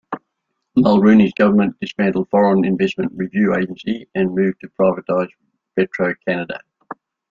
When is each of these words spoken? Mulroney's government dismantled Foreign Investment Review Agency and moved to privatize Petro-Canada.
Mulroney's 0.75 1.31
government 1.35 1.79
dismantled 1.79 2.27
Foreign 2.31 2.65
Investment 2.65 3.11
Review 3.15 3.53
Agency 3.55 4.07
and 4.15 4.33
moved 4.33 4.59
to 4.61 4.67
privatize 4.69 5.29
Petro-Canada. 5.75 6.59